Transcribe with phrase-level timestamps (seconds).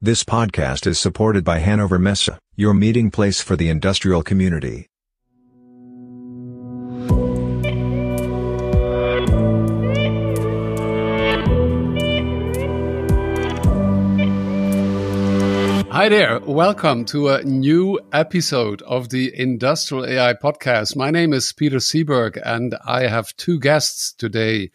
[0.00, 4.86] This podcast is supported by Hannover Messe, your meeting place for the industrial community.
[15.90, 16.38] Hi there.
[16.46, 20.94] Welcome to a new episode of the Industrial AI podcast.
[20.94, 24.70] My name is Peter Seeberg and I have two guests today.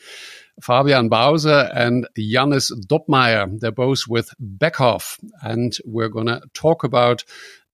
[0.62, 3.60] Fabian Bause and Jannis Doppmeier.
[3.60, 7.24] They're both with Beckhoff, and we're going to talk about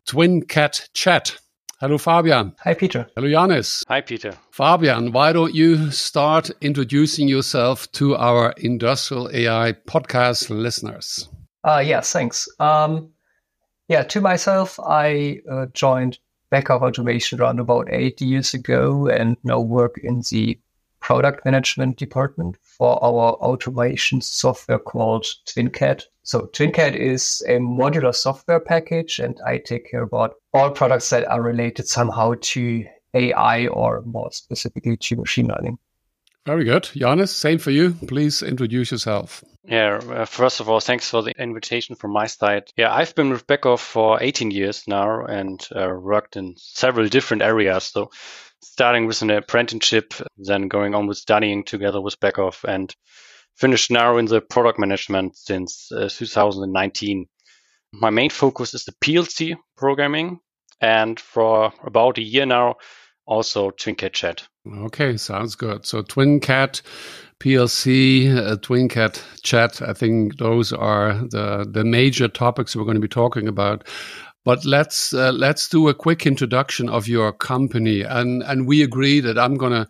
[0.08, 1.38] TwinCat Chat.
[1.80, 2.54] Hello, Fabian.
[2.64, 3.08] Hi, Peter.
[3.16, 3.84] Hello, Jannis.
[3.88, 4.34] Hi, Peter.
[4.52, 11.30] Fabian, why don't you start introducing yourself to our Industrial AI podcast listeners?
[11.64, 12.50] Uh, yes, thanks.
[12.60, 13.12] Um,
[13.88, 16.20] yeah, to myself, I uh, joined
[16.52, 20.60] Beckhoff Automation around about eight years ago and now work in the
[21.00, 26.04] product management department for our automation software called TwinCat.
[26.24, 31.28] So TwinCat is a modular software package, and I take care about all products that
[31.28, 35.80] are related somehow to AI or more specifically to machine learning.
[36.46, 36.84] Very good.
[36.96, 37.94] Jannis, same for you.
[38.08, 39.44] Please introduce yourself.
[39.66, 42.72] Yeah, uh, first of all, thanks for the invitation from my side.
[42.76, 47.44] Yeah, I've been with Beckhoff for 18 years now and uh, worked in several different
[47.44, 47.84] areas.
[47.84, 48.10] So
[48.62, 52.94] starting with an apprenticeship, then going on with studying together with Beckhoff, and
[53.56, 57.28] finished now in the product management since uh, 2019.
[57.92, 60.40] My main focus is the PLC programming,
[60.80, 62.76] and for about a year now,
[63.26, 64.48] also TwinCat Chat.
[64.68, 65.86] Okay, sounds good.
[65.86, 66.82] So TwinCat,
[67.40, 69.82] PLC, uh, TwinCat Chat.
[69.82, 73.88] I think those are the the major topics we're going to be talking about.
[74.46, 79.20] But let's uh, let's do a quick introduction of your company, and and we agree
[79.20, 79.88] that I'm gonna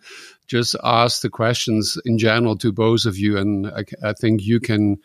[0.48, 4.58] just ask the questions in general to both of you, and I, I think you
[4.58, 4.98] can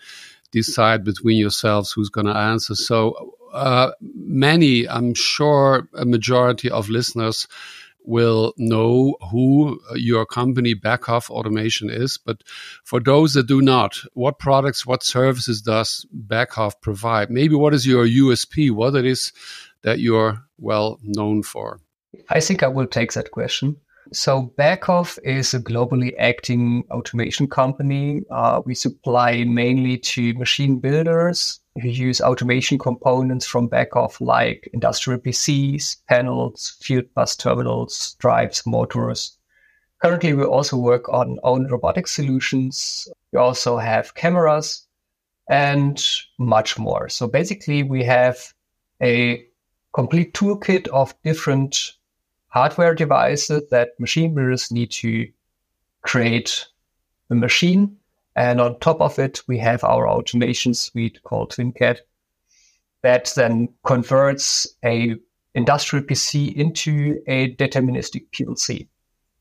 [0.52, 2.76] decide between yourselves who's going to answer.
[2.76, 7.48] So uh, many, I'm sure, a majority of listeners
[8.08, 12.18] will know who your company Beckhoff Automation is.
[12.18, 12.44] But
[12.84, 17.30] for those that do not, what products, what services does Beckhoff provide?
[17.30, 18.72] Maybe what is your USP?
[18.72, 19.34] What it is
[19.82, 21.80] that you're well known for?
[22.30, 23.78] I think I will take that question.
[24.14, 28.22] So Beckhoff is a globally acting automation company.
[28.30, 35.20] Uh, we supply mainly to machine builders who use automation components from Beckhoff like industrial
[35.20, 39.38] PCs, panels, field bus terminals, drives, motors.
[40.02, 43.08] Currently, we also work on own robotic solutions.
[43.34, 44.88] We also have cameras
[45.50, 46.04] and
[46.38, 47.10] much more.
[47.10, 48.54] So basically, we have
[49.02, 49.46] a
[49.94, 51.94] complete toolkit of different
[52.56, 55.30] hardware devices that machine builders need to
[56.04, 56.66] create
[57.30, 57.98] a machine.
[58.38, 62.00] And on top of it, we have our automation suite called TwinCat
[63.02, 65.16] that then converts a
[65.54, 68.88] industrial PC into a deterministic PLC.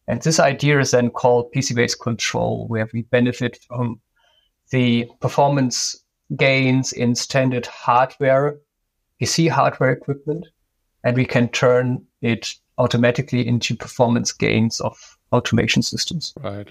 [0.09, 4.01] And this idea is then called PC-based control, where we benefit from
[4.71, 6.03] the performance
[6.37, 8.59] gains in standard hardware,
[9.23, 10.49] PC hardware equipment,
[11.05, 16.35] and we can turn it automatically into performance gains of automation systems.
[16.41, 16.69] Right.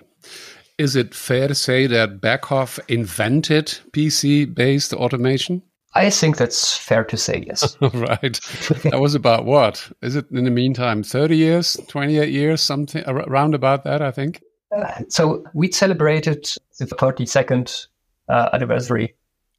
[0.78, 5.62] Is it fair to say that Beckhoff invented PC based automation?
[5.96, 7.78] I think that's fair to say, yes.
[7.82, 8.40] right.
[8.84, 9.92] That was about what?
[10.02, 14.42] Is it in the meantime 30 years, 28 years, something around about that, I think?
[14.76, 16.50] Uh, so we celebrated
[16.80, 17.88] the 32nd
[18.28, 19.14] uh, anniversary.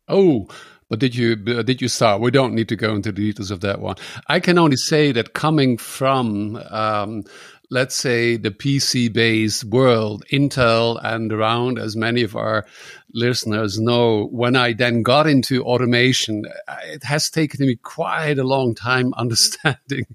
[0.08, 0.48] Oh,
[0.88, 2.20] but did you did you start?
[2.20, 3.96] We don't need to go into the details of that one.
[4.28, 7.24] I can only say that coming from um,
[7.70, 12.66] let's say the PC based world, Intel and around, as many of our
[13.14, 16.44] listeners know, when I then got into automation,
[16.84, 20.06] it has taken me quite a long time understanding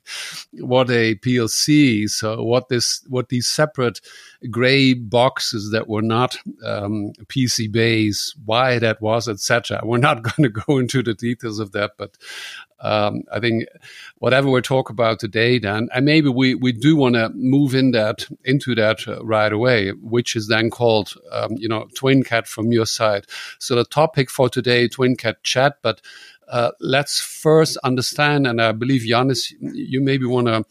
[0.53, 4.01] what a PLC, so what this, what these separate
[4.51, 9.81] gray boxes that were not um, PC based, why that was, etc.
[9.83, 12.17] We're not going to go into the details of that, but
[12.81, 13.65] um, I think
[14.19, 17.91] whatever we talk about today, then, and maybe we, we do want to move in
[17.91, 22.71] that into that uh, right away, which is then called, um, you know, TwinCat from
[22.71, 23.25] your side.
[23.59, 26.01] So the topic for today, TwinCat chat, but
[26.49, 30.65] uh, let's first understand, and I believe Jannis, you maybe want to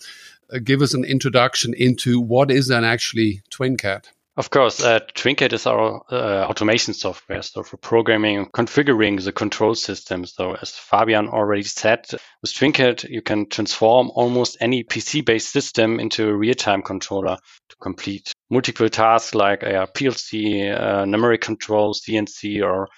[0.52, 4.06] uh, give us an introduction into what is then actually TwinCat.
[4.38, 9.32] Of course, uh, TwinCat is our uh, automation software, so for programming and configuring the
[9.32, 10.24] control system.
[10.26, 12.06] So as Fabian already said,
[12.40, 17.36] with TwinCat, you can transform almost any PC-based system into a real-time controller
[17.68, 22.88] to complete multiple tasks like a PLC, uh, numeric control, CNC, or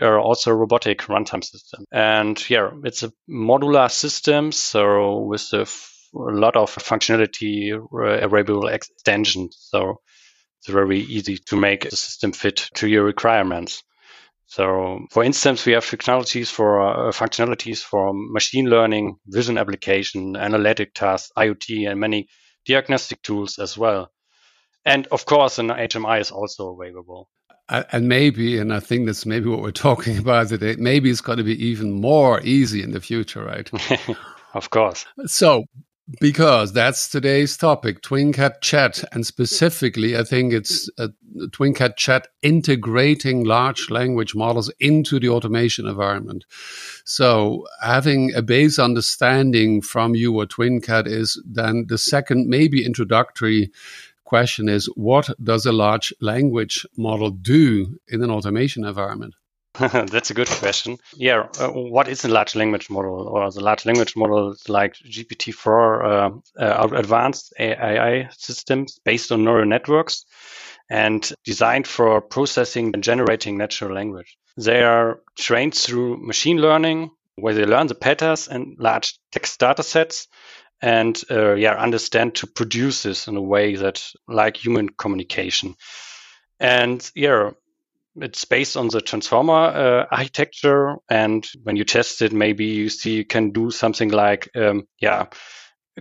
[0.00, 1.84] are also robotic runtime system.
[1.92, 4.52] And yeah, it's a modular system.
[4.52, 9.56] So with a, f- a lot of functionality, uh, available extensions.
[9.60, 10.00] So
[10.60, 13.82] it's very easy to make the system fit to your requirements.
[14.46, 20.92] So, for instance, we have technologies for uh, functionalities for machine learning, vision application, analytic
[20.92, 22.28] tasks, IoT, and many
[22.66, 24.10] diagnostic tools as well.
[24.84, 27.28] And of course, an HMI is also available.
[27.68, 31.38] And maybe, and I think that's maybe what we're talking about today, maybe it's going
[31.38, 33.70] to be even more easy in the future, right?
[34.54, 35.06] of course.
[35.26, 35.64] So,
[36.18, 41.08] because that's today's topic, TwinCAT Chat, and specifically, I think it's uh,
[41.50, 46.44] TwinCAT Chat integrating large language models into the automation environment.
[47.04, 53.70] So, having a base understanding from you what TwinCAT is, then the second, maybe introductory
[54.30, 59.34] question is, what does a large language model do in an automation environment?
[60.12, 60.98] That's a good question.
[61.16, 63.28] Yeah, uh, what is a large language model?
[63.28, 69.44] Or the large language model is like GPT-4 uh, uh, advanced AI systems based on
[69.44, 70.24] neural networks
[70.88, 74.38] and designed for processing and generating natural language.
[74.56, 79.82] They are trained through machine learning, where they learn the patterns and large text data
[79.82, 80.28] sets
[80.80, 85.74] and uh, yeah, understand to produce this in a way that like human communication.
[86.58, 87.50] And yeah,
[88.16, 90.96] it's based on the transformer uh, architecture.
[91.08, 95.26] And when you test it, maybe you see you can do something like, um, yeah,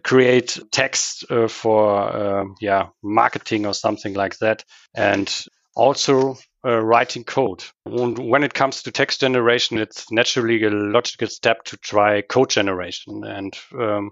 [0.04, 4.64] create text uh, for, uh, yeah, marketing or something like that.
[4.94, 5.34] And
[5.76, 7.64] also uh, writing code.
[7.86, 12.50] And when it comes to text generation, it's naturally a logical step to try code
[12.50, 13.24] generation.
[13.24, 14.12] And um,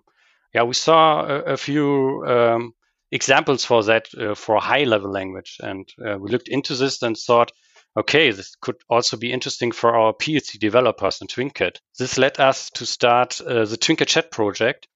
[0.57, 2.73] yeah, we saw a, a few um,
[3.11, 5.57] examples for that uh, for high level language.
[5.59, 7.51] And uh, we looked into this and thought,
[7.95, 11.77] okay, this could also be interesting for our PLC developers in TwinCAT.
[11.99, 14.87] This led us to start uh, the TwinCAT Chat project,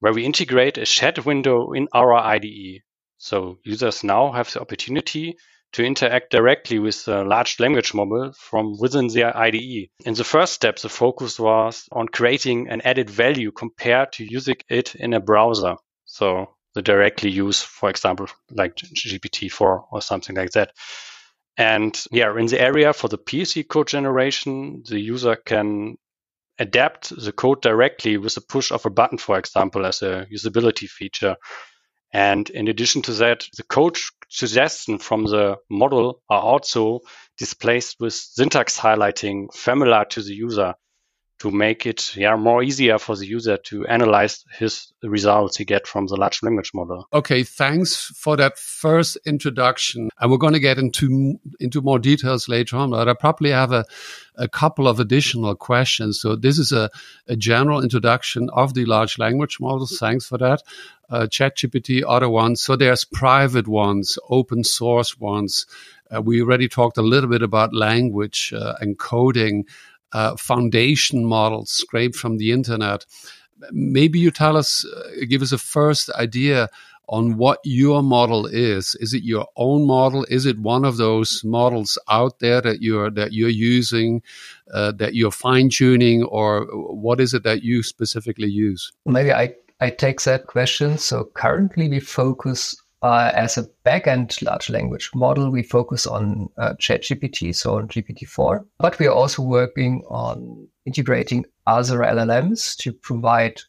[0.00, 2.82] where we integrate a chat window in our IDE.
[3.16, 5.38] So users now have the opportunity
[5.72, 9.90] to interact directly with a large language model from within the IDE.
[10.04, 14.56] In the first step, the focus was on creating an added value compared to using
[14.68, 15.76] it in a browser.
[16.04, 20.72] So the directly use, for example, like GPT-4 or something like that.
[21.56, 25.96] And yeah, in the area for the PC code generation, the user can
[26.58, 30.88] adapt the code directly with the push of a button, for example, as a usability
[30.88, 31.36] feature.
[32.12, 37.00] And in addition to that, the code suggestions from the model are also
[37.36, 40.74] displaced with syntax highlighting familiar to the user
[41.38, 45.86] to make it yeah more easier for the user to analyze his results he get
[45.86, 47.06] from the large language model.
[47.12, 50.10] Okay, thanks for that first introduction.
[50.18, 53.72] And we're going to get into into more details later on, but I probably have
[53.72, 53.84] a,
[54.36, 56.20] a couple of additional questions.
[56.20, 56.90] So this is a,
[57.28, 59.96] a general introduction of the large language models.
[59.98, 60.62] Thanks for that.
[61.10, 62.60] Uh, ChatGPT, other ones.
[62.60, 65.66] So there's private ones, open source ones.
[66.14, 69.66] Uh, we already talked a little bit about language uh, and coding
[70.12, 73.04] uh, foundation models scraped from the internet.
[73.72, 76.68] Maybe you tell us, uh, give us a first idea
[77.08, 78.94] on what your model is.
[79.00, 80.26] Is it your own model?
[80.28, 84.22] Is it one of those models out there that you're that you're using,
[84.72, 88.92] uh, that you're fine tuning, or what is it that you specifically use?
[89.06, 90.98] Maybe I I take that question.
[90.98, 96.74] So currently we focus uh, as a backend large language model, we focus on uh,
[96.74, 103.60] ChatGPT, so on GPT-4, but we are also working on integrating other LLMs to provide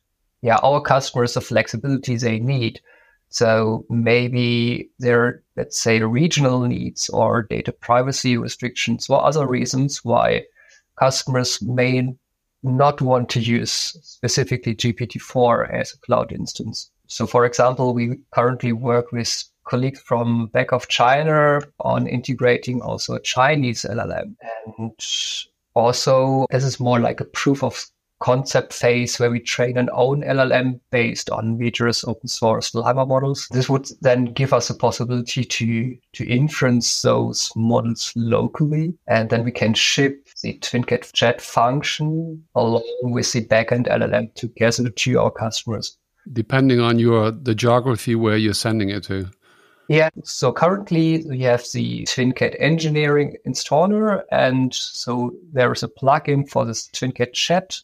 [0.42, 2.80] yeah, our customers the flexibility they need.
[3.30, 10.46] So maybe there, let's say, regional needs or data privacy restrictions or other reasons why
[10.98, 12.16] customers may
[12.64, 16.90] not want to use specifically GPT-4 as a cloud instance.
[17.10, 23.22] So, for example, we currently work with colleagues from Beckhoff China on integrating also a
[23.22, 24.36] Chinese LLM.
[24.78, 24.92] And
[25.74, 27.84] also, this is more like a proof of
[28.20, 33.48] concept phase where we train an own LLM based on Meta's open source Llama models.
[33.50, 38.94] This would then give us a possibility to, to inference those models locally.
[39.08, 44.90] And then we can ship the TwinCAT chat function along with the backend LLM together
[44.90, 45.98] to our customers
[46.32, 49.30] depending on your the geography where you're sending it to.
[49.90, 50.10] Yeah.
[50.24, 54.22] So currently we have the TwinCAT engineering installer.
[54.32, 57.80] And so there is a plugin for this TwinCAT chat.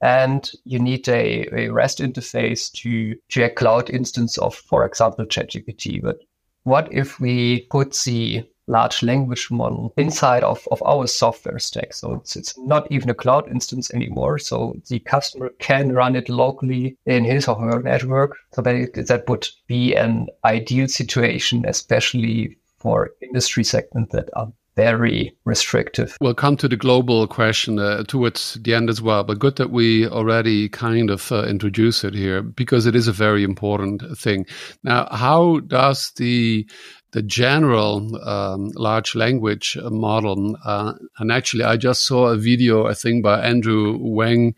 [0.00, 5.24] And you need a, a REST interface to, to a cloud instance of, for example,
[5.24, 6.02] ChatGPT.
[6.02, 6.16] But
[6.64, 11.92] what if we put the large language model inside of, of our software stack.
[11.92, 14.38] So it's, it's not even a cloud instance anymore.
[14.38, 18.36] So the customer can run it locally in his or her network.
[18.52, 25.36] So that, that would be an ideal situation, especially for industry segments that are very
[25.44, 26.16] restrictive.
[26.20, 29.70] We'll come to the global question uh, towards the end as well, but good that
[29.70, 34.46] we already kind of uh, introduce it here because it is a very important thing.
[34.82, 36.68] Now, how does the
[37.14, 42.94] the general um, large language model, uh, and actually, I just saw a video, I
[42.94, 44.56] think, by Andrew Ng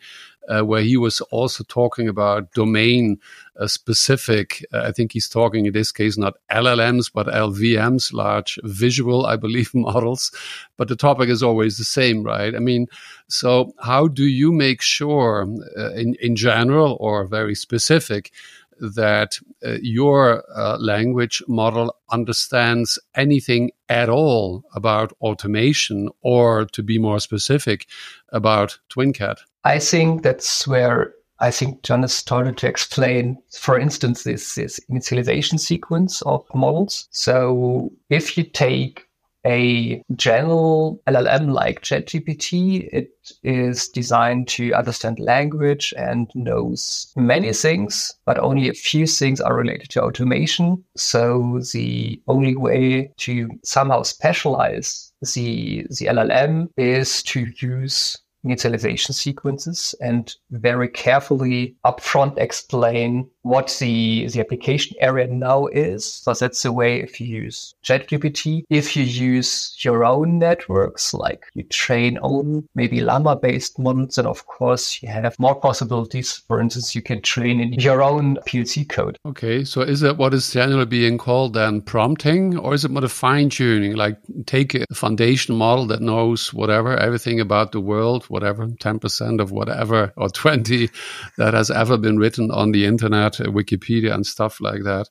[0.49, 3.19] uh, where he was also talking about domain
[3.59, 4.65] uh, specific.
[4.73, 9.37] Uh, I think he's talking in this case not LLMs but LVMs, large visual, I
[9.37, 10.33] believe, models.
[10.77, 12.55] But the topic is always the same, right?
[12.55, 12.87] I mean,
[13.29, 15.47] so how do you make sure,
[15.77, 18.33] uh, in in general or very specific?
[18.81, 26.99] That uh, your uh, language model understands anything at all about automation, or to be
[26.99, 27.87] more specific,
[28.33, 29.37] about TwinCAT?
[29.65, 34.81] I think that's where I think John has started to explain, for instance, this, this
[34.91, 37.09] initialization sequence of models.
[37.11, 39.06] So if you take
[39.47, 42.89] a general LLM like ChatGPT.
[42.93, 43.11] It
[43.43, 49.55] is designed to understand language and knows many things, but only a few things are
[49.55, 50.85] related to automation.
[50.97, 59.95] So the only way to somehow specialize the, the LLM is to use initialization sequences
[60.01, 66.05] and very carefully upfront explain what the, the application area now is.
[66.05, 71.45] So that's the way if you use ChatGPT, if you use your own networks, like
[71.55, 76.43] you train on maybe Llama based models, then of course you have more possibilities.
[76.49, 79.17] For instance, you can train in your own PLC code.
[79.25, 79.65] Okay.
[79.65, 83.49] So is that what is generally being called then prompting or is it more fine
[83.49, 83.95] tuning?
[83.95, 89.53] Like take a foundation model that knows whatever, everything about the world, whatever, 10% of
[89.53, 90.91] whatever or 20
[91.37, 95.09] that has ever been written on the internet Wikipedia and stuff like that.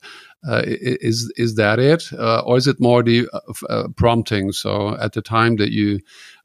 [0.48, 3.39] Uh, is is that it, uh, or is it more the uh,
[3.70, 4.51] uh, prompting?
[4.51, 6.00] So at the time that you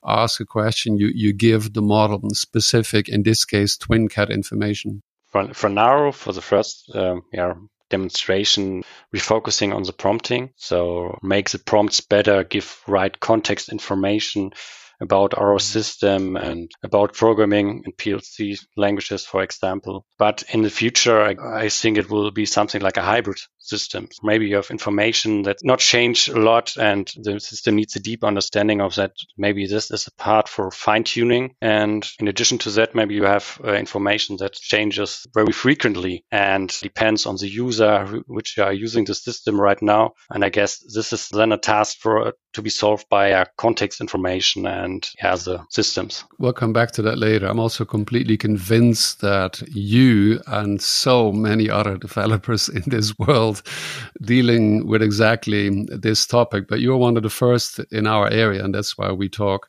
[0.04, 5.02] ask a question, you you give the model specific, in this case, TwinCAT information.
[5.26, 7.54] For for now, for the first um, yeah
[7.90, 10.50] demonstration, we're focusing on the prompting.
[10.56, 14.52] So make the prompts better, give right context information
[15.00, 20.04] about our system and about programming in PLC languages, for example.
[20.18, 24.08] But in the future, I, I think it will be something like a hybrid system.
[24.22, 28.24] Maybe you have information that not changed a lot and the system needs a deep
[28.24, 29.12] understanding of that.
[29.36, 31.54] Maybe this is a part for fine tuning.
[31.60, 36.68] And in addition to that, maybe you have uh, information that changes very frequently and
[36.80, 40.14] depends on the user which are using the system right now.
[40.30, 43.44] And I guess this is then a task for uh, to be solved by uh,
[43.56, 46.24] context information and yeah, the systems.
[46.38, 47.46] We'll come back to that later.
[47.46, 53.49] I'm also completely convinced that you and so many other developers in this world
[54.22, 56.68] dealing with exactly this topic.
[56.68, 59.68] But you're one of the first in our area, and that's why we talk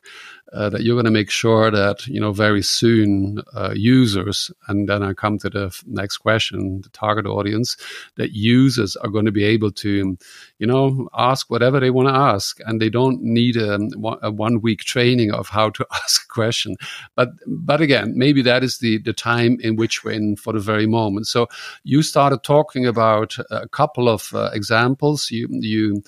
[0.52, 4.88] uh, that you're going to make sure that you know very soon uh, users and
[4.88, 7.76] then i come to the next question the target audience
[8.16, 10.16] that users are going to be able to
[10.58, 13.78] you know ask whatever they want to ask and they don't need a,
[14.22, 16.76] a one week training of how to ask a question.
[17.16, 20.60] But but again maybe that is the the time in which we're in for the
[20.60, 21.26] very moment.
[21.26, 21.48] So
[21.84, 25.30] you started talking about a couple of uh, examples.
[25.30, 26.02] You you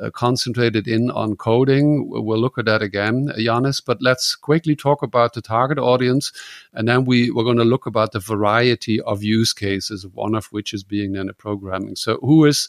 [0.00, 2.08] uh, concentrated in on coding.
[2.08, 6.32] We'll look at that again, Jannis, but let's quickly talk about the target audience.
[6.72, 10.46] And then we, we're going to look about the variety of use cases, one of
[10.46, 11.96] which is being in programming.
[11.96, 12.68] So who is,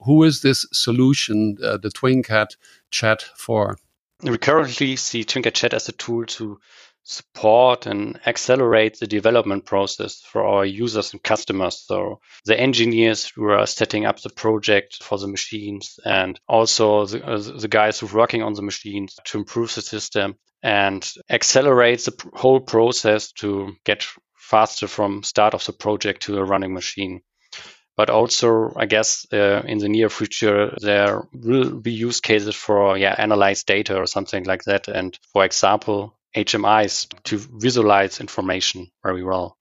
[0.00, 2.56] who is this solution, uh, the TwinCAT
[2.90, 3.78] chat for?
[4.22, 6.60] We currently see TwinCAT chat as a tool to
[7.04, 11.84] support and accelerate the development process for our users and customers.
[11.86, 17.24] So the engineers who are setting up the project for the machines and also the,
[17.24, 22.04] uh, the guys who are working on the machines to improve the system and accelerate
[22.04, 24.06] the whole process to get
[24.36, 27.20] faster from start of the project to a running machine.
[27.96, 32.96] But also, I guess uh, in the near future, there will be use cases for
[32.96, 34.88] yeah, analyze data or something like that.
[34.88, 39.56] And for example, HMIs to visualize information very well.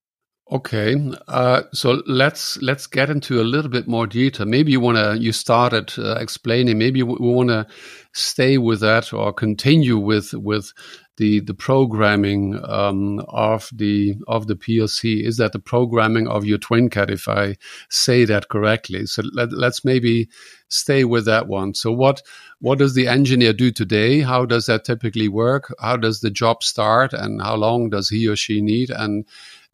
[0.52, 0.98] Okay,
[1.30, 4.46] uh, so let's let's get into a little bit more detail.
[4.46, 6.78] Maybe you want to you started uh, explaining.
[6.78, 7.68] Maybe we want to
[8.12, 10.74] stay with that or continue with with
[11.16, 15.26] the the programming um, of the of the PLC.
[15.26, 17.10] Is that the programming of your TwinCAT?
[17.10, 17.56] If I
[17.90, 20.28] say that correctly, so let, let's maybe
[20.68, 21.76] stay with that one.
[21.76, 22.24] So what
[22.60, 24.20] what does the engineer do today?
[24.20, 25.74] How does that typically work?
[25.80, 28.90] How does the job start, and how long does he or she need?
[28.90, 29.26] And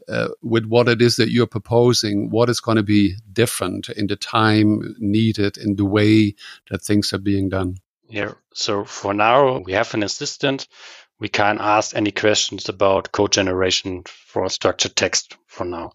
[0.07, 4.07] uh, with what it is that you're proposing, what is going to be different in
[4.07, 6.35] the time needed, in the way
[6.69, 7.77] that things are being done?
[8.09, 8.33] Yeah.
[8.53, 10.67] So for now, we have an assistant.
[11.19, 15.91] We can't ask any questions about code generation for structured text for now.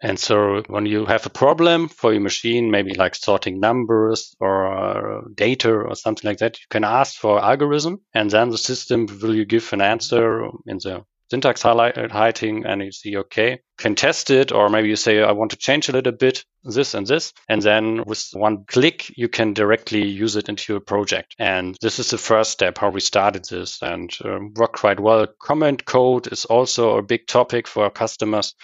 [0.00, 4.76] And so when you have a problem for your machine, maybe like sorting numbers or
[4.76, 9.06] uh, data or something like that, you can ask for algorithm and then the system
[9.06, 14.30] will you give an answer in the syntax highlighting and you see, okay, can test
[14.30, 17.32] it, or maybe you say, I want to change a little bit this and this.
[17.48, 21.34] And then with one click, you can directly use it into your project.
[21.38, 25.26] And this is the first step, how we started this and um, worked quite well.
[25.40, 28.54] Comment code is also a big topic for our customers.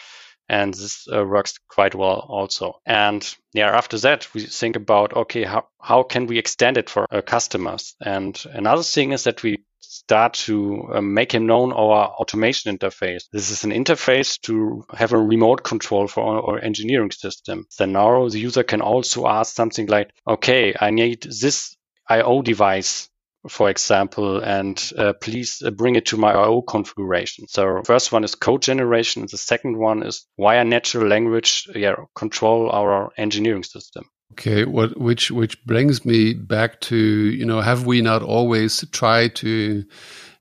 [0.46, 2.74] And this uh, works quite well also.
[2.84, 7.06] And yeah, after that, we think about, okay, how, how can we extend it for
[7.10, 7.94] our customers?
[7.98, 13.24] And another thing is that we start to um, make him known our automation interface.
[13.32, 17.66] This is an interface to have a remote control for our, our engineering system.
[17.78, 21.76] Then now the user can also ask something like, okay, I need this
[22.08, 23.08] IO device
[23.48, 27.46] for example, and uh, please uh, bring it to my IO configuration.
[27.48, 29.26] So first one is code generation.
[29.30, 34.08] The second one is via natural language, yeah, control our engineering system.
[34.34, 39.36] Okay, what which which brings me back to you know have we not always tried
[39.36, 39.84] to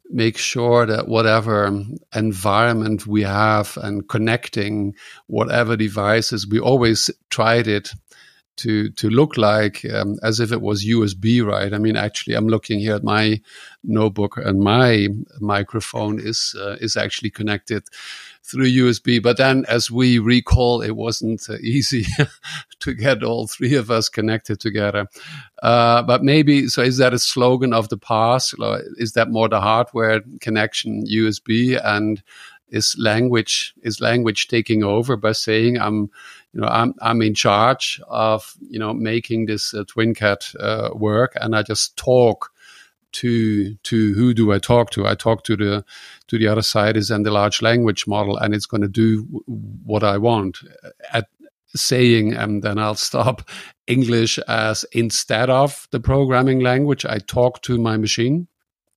[0.09, 1.71] make sure that whatever
[2.15, 4.95] environment we have and connecting
[5.27, 7.91] whatever devices we always tried it
[8.55, 11.71] to to look like um, as if it was USB, right?
[11.71, 13.41] I mean, actually, I'm looking here at my
[13.83, 15.07] notebook, and my
[15.39, 17.83] microphone is uh, is actually connected
[18.43, 19.21] through USB.
[19.21, 22.05] But then, as we recall, it wasn't uh, easy
[22.79, 25.07] to get all three of us connected together.
[25.61, 26.81] Uh, but maybe so.
[26.81, 28.53] Is that a slogan of the past?
[28.97, 32.21] Is that more the hardware connection USB and
[32.69, 36.09] is language is language taking over by saying I'm
[36.53, 41.33] you know I'm I'm in charge of you know making this uh, TwinCAT uh, work
[41.39, 42.51] and I just talk
[43.13, 45.07] to to who do I talk to?
[45.07, 45.85] I talk to the
[46.27, 49.21] to the other side is and the large language model and it's going to do
[49.85, 50.57] what I want
[51.11, 51.27] at
[51.75, 53.49] saying and then I'll stop
[53.87, 58.47] English as instead of the programming language I talk to my machine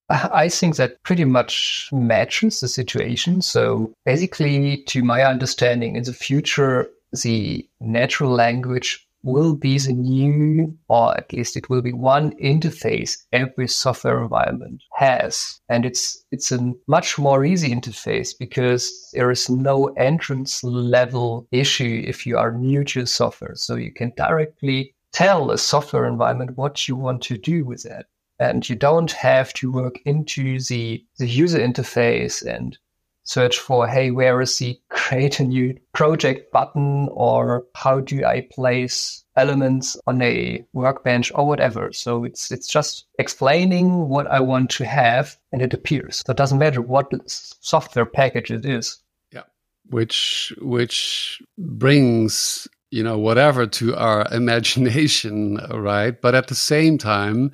[0.09, 3.43] I think that pretty much matches the situation.
[3.43, 6.89] So basically, to my understanding, in the future,
[7.23, 13.19] the natural language will be the new, or at least it will be one interface
[13.33, 15.61] every software environment has.
[15.69, 22.05] And it's, it's a much more easy interface because there is no entrance level issue
[22.07, 23.57] if you are new to software.
[23.57, 28.07] So you can directly tell a software environment what you want to do with that
[28.39, 32.79] and you don't have to work into the, the user interface and
[33.27, 38.49] search for, hey, where is the create a new project button or how do I
[38.51, 41.93] place elements on a workbench or whatever.
[41.93, 46.23] So it's it's just explaining what I want to have and it appears.
[46.27, 48.99] So it doesn't matter what software package it is.
[49.33, 49.43] Yeah.
[49.91, 57.51] Which which brings you know whatever to our imagination right but at the same time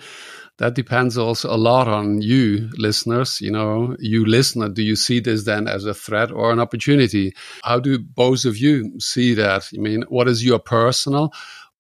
[0.63, 3.97] that depends also a lot on you listeners you know.
[3.99, 7.35] You listener do you see this then as a threat or an opportunity?
[7.65, 9.69] How do both of you see that?
[9.77, 11.33] I mean what is your personal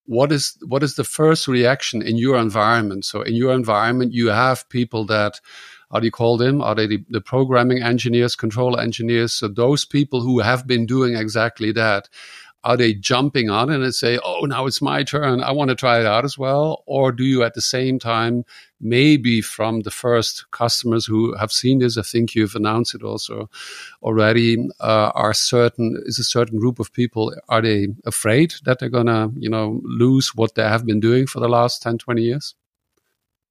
[0.06, 3.04] what is what is the first reaction in your environment?
[3.04, 5.40] So in your environment you have people that
[5.92, 6.60] how do you call them?
[6.62, 9.34] Are they the, the, programming engineers, control engineers?
[9.34, 12.08] So those people who have been doing exactly that,
[12.64, 15.42] are they jumping on it and say, "Oh, now it's my turn.
[15.42, 18.44] I want to try it out as well," or do you at the same time,
[18.80, 23.50] maybe from the first customers who have seen this, I think you've announced it also
[24.02, 28.88] already, uh, are certain is a certain group of people are they afraid that they're
[28.88, 32.54] gonna you know lose what they have been doing for the last 10, 20 years?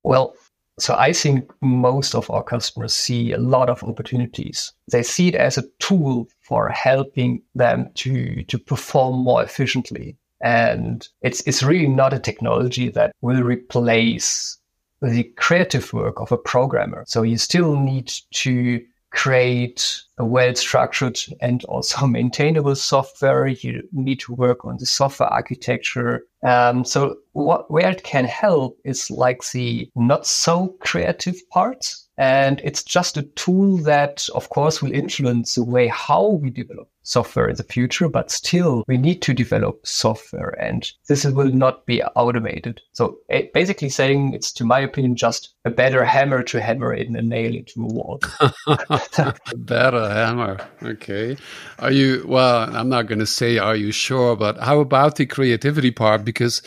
[0.03, 0.35] Well,
[0.79, 4.73] so I think most of our customers see a lot of opportunities.
[4.91, 10.17] They see it as a tool for helping them to, to perform more efficiently.
[10.41, 14.57] And it's, it's really not a technology that will replace
[15.01, 17.05] the creative work of a programmer.
[17.07, 23.47] So you still need to create a well structured and also maintainable software.
[23.47, 26.25] You need to work on the software architecture.
[26.43, 32.09] Um, so what, where it can help is like the not so creative parts.
[32.21, 36.87] And it's just a tool that, of course, will influence the way how we develop
[37.01, 41.83] software in the future, but still we need to develop software and this will not
[41.87, 42.79] be automated.
[42.91, 47.15] So eh, basically saying it's, to my opinion, just a better hammer to hammer in
[47.15, 48.19] a nail into a wall.
[49.55, 50.59] better hammer.
[50.83, 51.37] Okay.
[51.79, 55.25] Are you, well, I'm not going to say, are you sure, but how about the
[55.25, 56.23] creativity part?
[56.23, 56.61] Because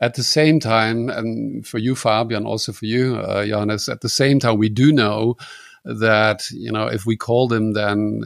[0.00, 4.08] at the same time, and for you, Fabian, also for you, uh, Johannes, at the
[4.08, 5.36] same time, we do know
[5.84, 8.24] that, you know, if we call them then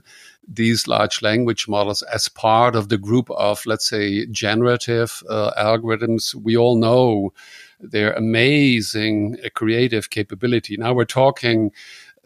[0.49, 6.35] these large language models as part of the group of, let's say, generative uh, algorithms,
[6.35, 7.33] we all know
[7.81, 10.77] their amazing uh, creative capability.
[10.77, 11.71] Now we're talking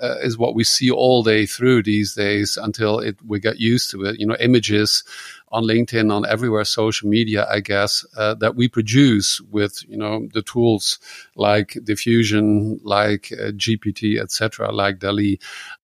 [0.00, 3.90] uh, is what we see all day through these days until it we get used
[3.90, 4.20] to it.
[4.20, 5.04] You know, images
[5.52, 10.28] on LinkedIn, on everywhere, social media, I guess, uh, that we produce with you know
[10.32, 10.98] the tools
[11.36, 15.38] like Diffusion, like uh, GPT, etc., like DALL-E.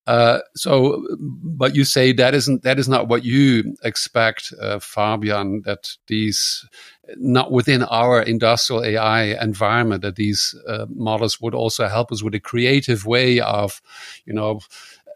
[0.07, 5.63] Uh, so, but you say that isn't that is not what you expect, uh, Fabian.
[5.65, 6.67] That these
[7.17, 12.35] not within our industrial AI environment that these uh, models would also help us with
[12.35, 13.83] a creative way of,
[14.25, 14.61] you know,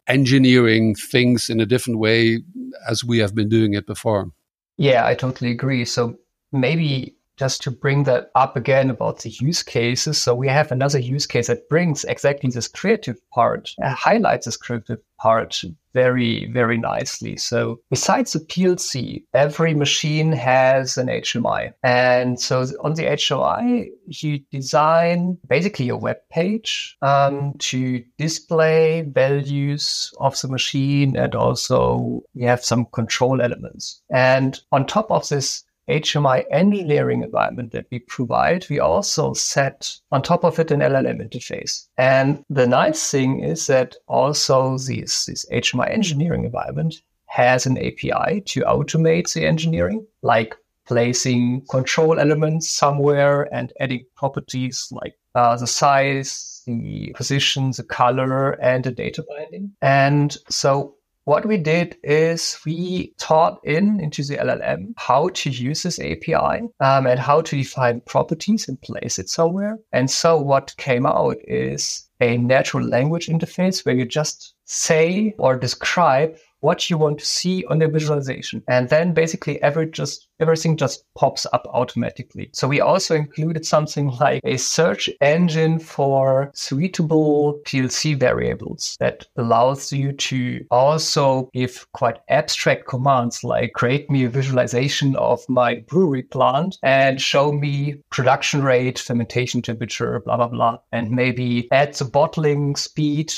[0.07, 2.41] engineering things in a different way
[2.89, 4.31] as we have been doing it before.
[4.79, 5.85] Yeah, I totally agree.
[5.85, 6.19] So
[6.53, 10.21] maybe just to bring that up again about the use cases.
[10.21, 14.57] So we have another use case that brings exactly this creative part, uh, highlights this
[14.57, 15.63] creative part
[15.97, 17.39] very, very nicely.
[17.39, 21.73] So besides the PLC, every machine has an HMI.
[21.83, 30.13] And so on the HMI, you design basically a web page um, to display values
[30.21, 34.03] of the machine and also you have some control elements.
[34.11, 40.23] And on top of this HMI engineering environment that we provide, we also set on
[40.23, 41.87] top of it an LLM interface.
[41.97, 46.97] And the nice thing is that also this, this HMI engineering environment
[47.27, 54.89] has an API to automate the engineering, like placing control elements somewhere and adding properties
[54.91, 59.73] like uh, the size, the position, the color, and the data binding.
[59.83, 65.83] And so what we did is we taught in into the LLM how to use
[65.83, 69.77] this API um, and how to define properties and place it somewhere.
[69.93, 75.57] And so what came out is a natural language interface where you just say or
[75.57, 78.63] describe what you want to see on the visualization.
[78.69, 82.51] And then basically every just everything just pops up automatically.
[82.53, 89.93] So we also included something like a search engine for suitable PLC variables that allows
[89.93, 96.23] you to also give quite abstract commands like create me a visualization of my brewery
[96.23, 100.79] plant and show me production rate, fermentation temperature, blah, blah, blah.
[100.93, 103.33] And maybe add the bottling speed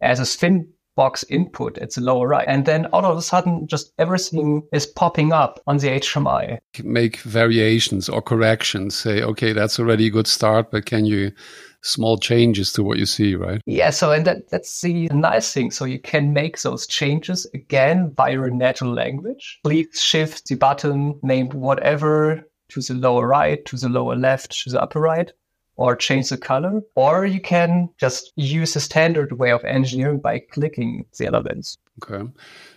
[0.00, 2.46] as a spin box input at the lower right.
[2.48, 6.58] And then all of a sudden, just everything is popping up on the HMI.
[6.82, 8.96] Make variations or corrections.
[8.96, 11.32] Say, okay, that's already a good start, but can you
[11.82, 13.60] small changes to what you see, right?
[13.66, 13.90] Yeah.
[13.90, 15.70] So, and that, that's the nice thing.
[15.70, 19.60] So you can make those changes again via natural language.
[19.62, 24.70] Please shift the button named whatever to the lower right, to the lower left, to
[24.70, 25.30] the upper right
[25.76, 30.38] or change the color, or you can just use a standard way of engineering by
[30.38, 31.78] clicking the elements.
[32.02, 32.28] Okay.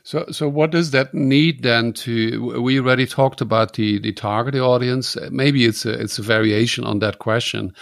[0.04, 4.56] So, so what does that need then to, we already talked about the, the target
[4.56, 5.18] audience.
[5.32, 7.74] Maybe it's a, it's a variation on that question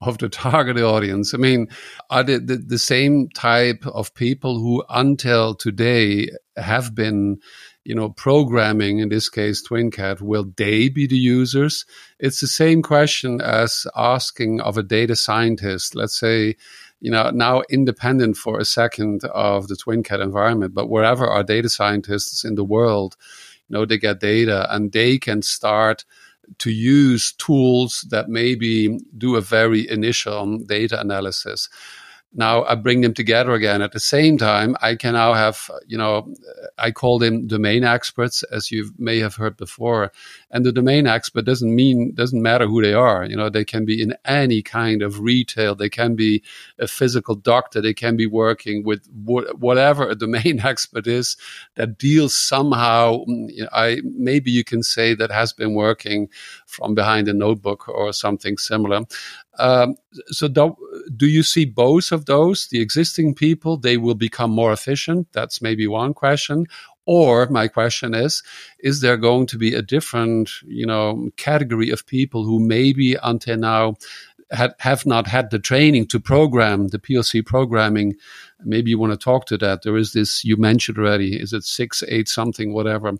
[0.00, 1.34] of the target audience.
[1.34, 1.68] I mean,
[2.10, 7.38] are the, the, the same type of people who until today have been
[7.84, 11.84] you know, programming, in this case, TwinCAT, will they be the users?
[12.18, 16.56] It's the same question as asking of a data scientist, let's say,
[17.00, 21.68] you know, now independent for a second of the TwinCAT environment, but wherever our data
[21.68, 23.16] scientists in the world,
[23.68, 26.06] you know, they get data and they can start
[26.58, 31.68] to use tools that maybe do a very initial data analysis
[32.36, 33.80] now I bring them together again.
[33.80, 36.34] At the same time, I can now have, you know,
[36.78, 40.10] I call them domain experts, as you may have heard before.
[40.50, 43.24] And the domain expert doesn't mean, doesn't matter who they are.
[43.24, 45.76] You know, they can be in any kind of retail.
[45.76, 46.42] They can be
[46.80, 47.80] a physical doctor.
[47.80, 51.36] They can be working with whatever a domain expert is
[51.76, 53.24] that deals somehow.
[53.28, 56.28] You know, I, maybe you can say that has been working
[56.66, 59.02] from behind a notebook or something similar.
[59.58, 59.96] Um,
[60.28, 60.76] so do,
[61.16, 62.68] do you see both of those?
[62.68, 65.28] The existing people, they will become more efficient.
[65.32, 66.66] That's maybe one question.
[67.06, 68.42] Or my question is,
[68.78, 73.58] is there going to be a different, you know, category of people who maybe until
[73.58, 73.96] now
[74.50, 78.14] had, have not had the training to program the PLC programming.
[78.64, 79.82] Maybe you want to talk to that.
[79.82, 81.40] There is this you mentioned already.
[81.40, 83.12] Is it six, eight, something, whatever,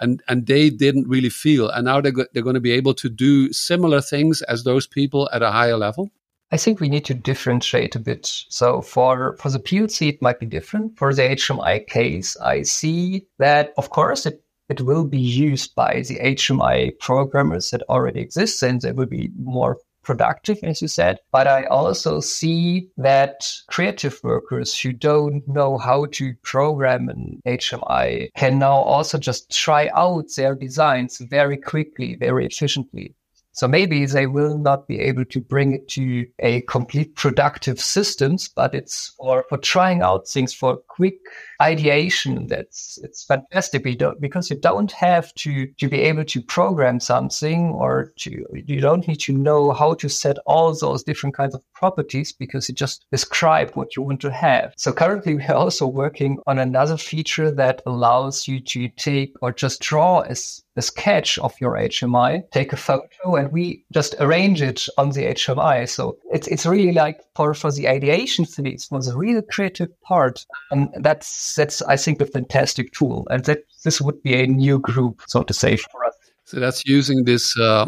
[0.00, 2.94] and and they didn't really feel, and now they're go- they're going to be able
[2.94, 6.10] to do similar things as those people at a higher level.
[6.52, 8.26] I think we need to differentiate a bit.
[8.48, 10.96] So for for the PLC, it might be different.
[10.96, 16.02] For the HMI case, I see that of course it it will be used by
[16.06, 21.18] the HMI programmers that already exist, and there will be more productive, as you said.
[21.32, 28.28] But I also see that creative workers who don't know how to program an HMI
[28.36, 33.14] can now also just try out their designs very quickly, very efficiently.
[33.56, 38.48] So maybe they will not be able to bring it to a complete productive systems,
[38.48, 41.14] but it's for, for trying out things for quick
[41.62, 42.48] ideation.
[42.48, 43.82] That's it's fantastic
[44.20, 49.08] because you don't have to to be able to program something or to you don't
[49.08, 53.06] need to know how to set all those different kinds of properties because you just
[53.10, 54.74] describe what you want to have.
[54.76, 59.80] So currently we're also working on another feature that allows you to take or just
[59.80, 64.86] draw as a sketch of your HMI, take a photo, and we just arrange it
[64.98, 65.88] on the HMI.
[65.88, 70.44] So it's it's really like for for the ideation phase, for the real creative part,
[70.70, 74.78] and that's that's I think a fantastic tool, and that this would be a new
[74.78, 76.14] group, so to say, for us.
[76.44, 77.58] So that's using this.
[77.58, 77.86] Uh,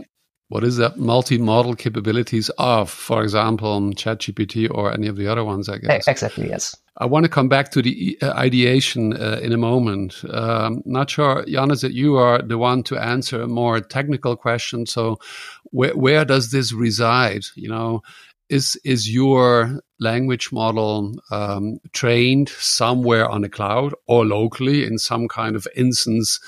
[0.49, 5.69] what is that multi-modal capabilities of, for example, ChatGPT or any of the other ones?
[5.69, 6.49] I guess exactly.
[6.49, 6.75] Yes.
[7.01, 10.25] I want to come back to the uh, ideation uh, in a moment.
[10.31, 14.85] Um, not sure, Jannis, that you are the one to answer a more technical question.
[14.85, 15.19] So,
[15.71, 17.45] where, where does this reside?
[17.55, 18.03] You know,
[18.49, 25.29] is is your language model um, trained somewhere on the cloud or locally in some
[25.29, 26.41] kind of instance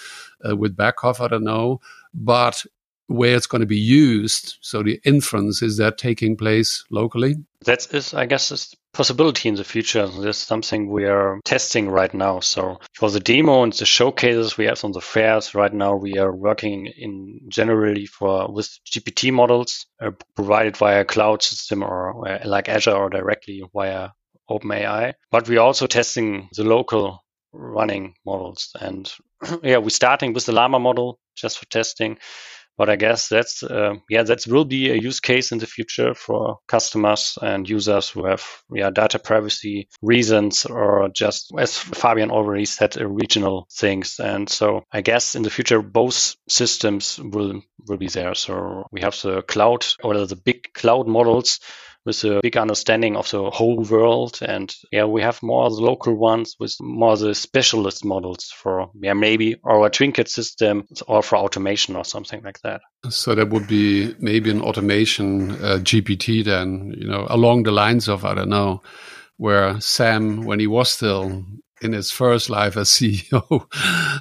[0.49, 1.21] uh, with Beckhoff?
[1.21, 1.81] I don't know,
[2.13, 2.65] but
[3.07, 4.57] where it's going to be used.
[4.61, 7.37] So the inference is that taking place locally.
[7.65, 10.07] That is, I guess, a possibility in the future.
[10.07, 12.41] This is something we are testing right now.
[12.41, 16.19] So for the demo and the showcases we have on the fairs right now, we
[16.19, 22.41] are working in generally for with GPT models uh, provided via cloud system or uh,
[22.45, 24.11] like Azure or directly via
[24.51, 25.15] OpenAI.
[25.31, 28.71] But we're also testing the local running models.
[28.81, 29.13] And
[29.63, 32.19] yeah, we're starting with the Llama model just for testing
[32.81, 36.15] but I guess that's uh, yeah that will be a use case in the future
[36.15, 42.65] for customers and users who have yeah data privacy reasons or just as Fabian already
[42.65, 44.19] said regional things.
[44.19, 48.35] And so I guess in the future both systems will will be there.
[48.35, 51.61] So we have the cloud or the big cloud models
[52.05, 54.39] with a big understanding of the whole world.
[54.41, 59.13] And yeah, we have more the local ones with more the specialist models for yeah,
[59.13, 62.81] maybe our TwinCAT system or for automation or something like that.
[63.11, 68.09] So that would be maybe an automation uh, GPT then, you know, along the lines
[68.09, 68.83] of, I don't know,
[69.37, 71.45] where Sam, when he was still
[71.81, 73.67] in his first life as CEO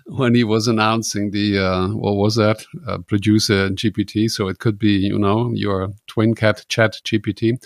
[0.05, 4.29] when he was announcing the uh, what was that uh, producer GPT.
[4.29, 7.61] So it could be you know your TwinCAT Chat GPT.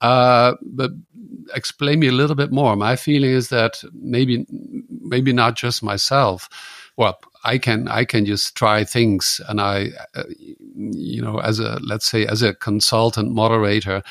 [0.00, 0.90] Uh, but
[1.54, 2.76] explain me a little bit more.
[2.76, 4.46] My feeling is that maybe
[4.88, 6.48] maybe not just myself.
[6.96, 10.24] Well, I can I can just try things, and I, uh,
[10.74, 14.02] you know, as a let's say as a consultant moderator,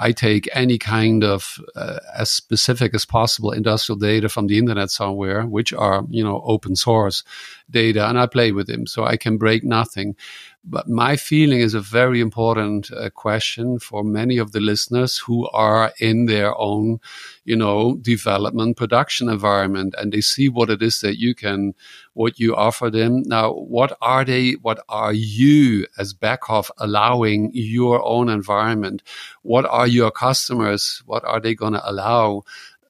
[0.00, 4.90] I take any kind of uh, as specific as possible industrial data from the internet
[4.90, 7.22] somewhere, which are you know open source
[7.70, 10.16] data, and I play with them, so I can break nothing.
[10.62, 15.48] But my feeling is a very important uh, question for many of the listeners who
[15.48, 17.00] are in their own,
[17.44, 21.74] you know, development production environment and they see what it is that you can,
[22.12, 23.22] what you offer them.
[23.22, 29.02] Now, what are they, what are you as Beckhoff allowing your own environment?
[29.42, 31.02] What are your customers?
[31.06, 32.42] What are they going to allow?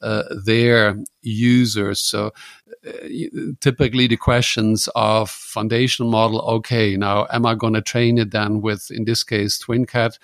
[0.03, 2.01] Uh, their users.
[2.01, 2.33] So
[2.87, 2.93] uh,
[3.61, 8.63] typically the questions of foundation model, okay, now am I going to train it then
[8.63, 10.19] with, in this case, TwinCat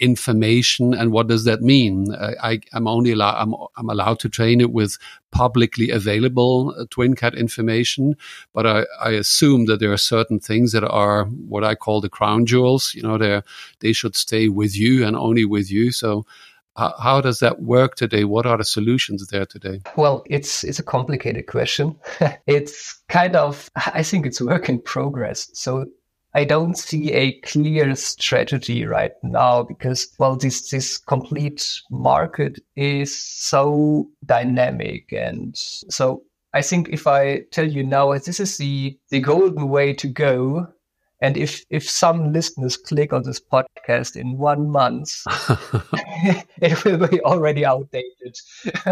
[0.00, 2.12] information and what does that mean?
[2.42, 4.98] I, am only allowed, I'm, I'm, allowed to train it with
[5.30, 8.16] publicly available uh, TwinCat information,
[8.52, 12.08] but I, I, assume that there are certain things that are what I call the
[12.08, 12.94] crown jewels.
[12.94, 13.42] You know, they
[13.80, 15.92] they should stay with you and only with you.
[15.92, 16.24] So
[16.76, 18.24] how, how does that work today?
[18.24, 19.80] What are the solutions there today?
[19.96, 21.96] Well, it's it's a complicated question.
[22.46, 25.50] it's kind of I think it's work in progress.
[25.54, 25.86] So
[26.32, 33.20] I don't see a clear strategy right now because, well, this, this complete market is
[33.20, 35.12] so dynamic.
[35.12, 36.22] And so
[36.54, 40.68] I think if I tell you now, this is the, the golden way to go,
[41.20, 45.22] and if if some listeners click on this podcast in one month,
[46.62, 48.38] it will be already outdated.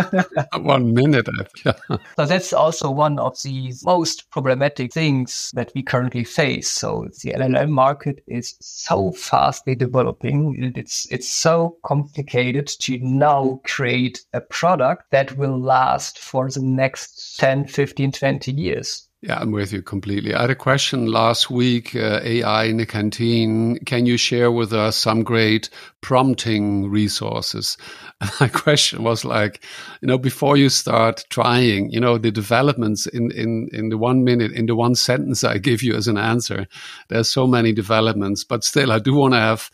[0.61, 1.27] one minute.
[1.29, 1.77] I think.
[2.17, 6.71] so that's also one of the most problematic things that we currently face.
[6.71, 10.57] So the LLM market is so fastly developing.
[10.63, 16.63] and It's it's so complicated to now create a product that will last for the
[16.63, 19.08] next 10, 15, 20 years.
[19.21, 20.33] Yeah, I'm with you completely.
[20.33, 23.81] I had a question last week, uh, AI in the canteen.
[23.85, 25.71] Can you share with us some great
[26.03, 27.77] prompting resources?
[28.21, 29.65] And my question was like,
[30.01, 34.23] you know, before you start trying, you know, the developments in, in, in the one
[34.23, 36.69] minute, in the one sentence I give you as an answer,
[37.09, 39.69] there's so many developments, but still I do want to have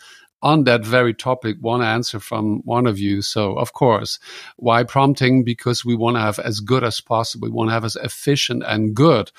[0.45, 3.23] on that very topic one answer from one of you.
[3.23, 4.19] So, of course,
[4.57, 5.43] why prompting?
[5.43, 7.49] Because we want to have as good as possible.
[7.49, 9.33] We want to have as efficient and good.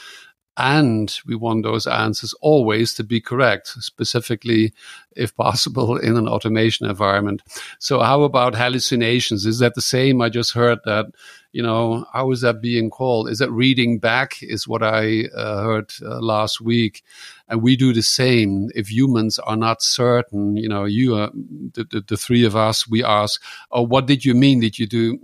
[0.58, 4.74] And we want those answers always to be correct, specifically,
[5.16, 7.44] if possible, in an automation environment.
[7.78, 9.46] So, how about hallucinations?
[9.46, 10.22] Is that the same?
[10.22, 11.06] I just heard that
[11.56, 13.30] you know, how is that being called?
[13.30, 14.44] Is that reading back?
[14.44, 17.02] Is what I uh, heard uh, last week.
[17.48, 18.70] And we do the same.
[18.74, 21.32] If humans are not certain, you know, you, are,
[21.74, 24.60] the, the, the three of us, we ask, oh, what did you mean?
[24.60, 25.20] Did you do?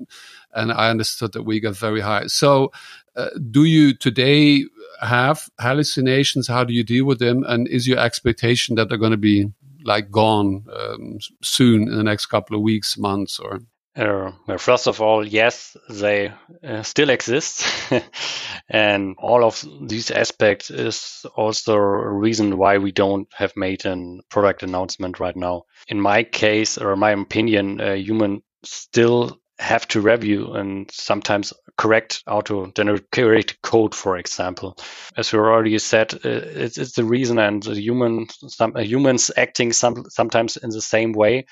[0.53, 2.27] And I understood that we got very high.
[2.27, 2.71] So,
[3.15, 4.65] uh, do you today
[5.01, 6.47] have hallucinations?
[6.47, 7.43] How do you deal with them?
[7.47, 9.51] And is your expectation that they're going to be
[9.83, 13.61] like gone um, soon in the next couple of weeks, months, or?
[13.93, 16.31] Uh, well, first of all, yes, they
[16.63, 17.65] uh, still exist.
[18.69, 24.19] and all of these aspects is also a reason why we don't have made a
[24.29, 25.63] product announcement right now.
[25.89, 32.23] In my case, or my opinion, uh, human still have to review and sometimes correct
[32.27, 34.77] auto generated code, for example.
[35.17, 39.73] As we already said, uh, it's, it's the reason and the human, some, humans acting
[39.73, 41.45] some, sometimes in the same way.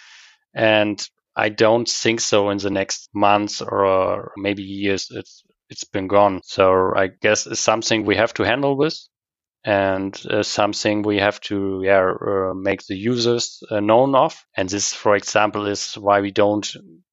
[0.54, 1.06] And
[1.40, 5.08] I don't think so in the next months or maybe years.
[5.12, 6.42] It's it's been gone.
[6.44, 8.98] So I guess it's something we have to handle with,
[9.64, 14.36] and uh, something we have to yeah uh, make the users uh, known of.
[14.58, 16.68] And this, for example, is why we don't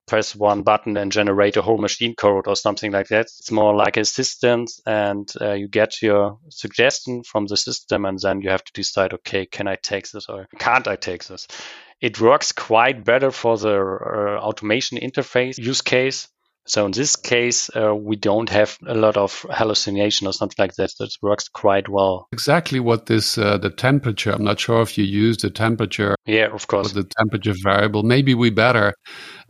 [0.07, 3.27] press one button and generate a whole machine code or something like that.
[3.27, 8.41] It's more like assistant, and uh, you get your suggestion from the system, and then
[8.41, 11.47] you have to decide, okay, can I take this or can't I take this?
[12.01, 16.29] It works quite better for the uh, automation interface use case.
[16.69, 20.75] So in this case, uh, we don't have a lot of hallucination or something like
[20.75, 20.91] that.
[20.99, 22.27] That works quite well.
[22.33, 24.33] Exactly what this uh, the temperature.
[24.33, 26.17] I'm not sure if you use the temperature.
[26.27, 26.93] Yeah, of course.
[26.93, 28.03] The temperature variable.
[28.03, 28.95] Maybe we better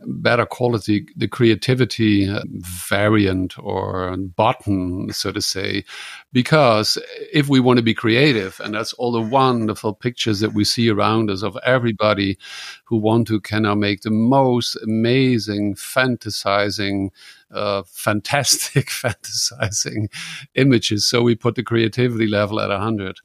[0.05, 5.83] better quality the creativity variant or button, so to say,
[6.31, 6.97] because
[7.33, 10.89] if we want to be creative, and that's all the wonderful pictures that we see
[10.89, 12.37] around us of everybody
[12.85, 17.09] who want to kind of make the most amazing, fantasizing,
[17.51, 20.11] uh, fantastic, fantasizing
[20.55, 21.07] images.
[21.07, 23.17] So we put the creativity level at 100.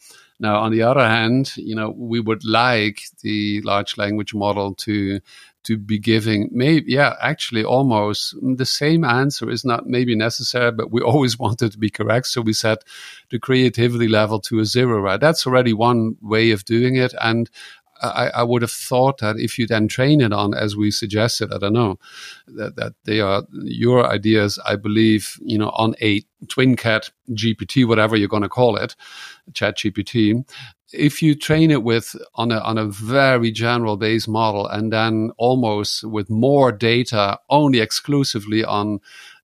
[0.42, 5.20] Now, on the other hand, you know, we would like the large language model to
[5.64, 10.72] to be giving maybe yeah actually almost mm, the same answer is not maybe necessary
[10.72, 12.26] but we always wanted to be correct.
[12.26, 12.84] So we set
[13.30, 15.20] the creativity level to a zero right?
[15.20, 17.14] That's already one way of doing it.
[17.20, 17.50] And
[18.00, 21.52] I, I, would have thought that if you then train it on, as we suggested,
[21.52, 22.00] I don't know,
[22.48, 28.16] that, that they are your ideas, I believe, you know, on a TwinCAT GPT, whatever
[28.16, 28.96] you're going to call it,
[29.54, 30.44] Chat GPT.
[30.92, 35.30] If you train it with on a on a very general base model, and then
[35.38, 39.00] almost with more data, only exclusively on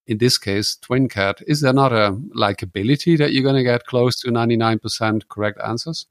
[0.08, 4.18] in this case, TwinCAT, is there not a likability that you're going to get close
[4.20, 6.06] to 99% correct answers?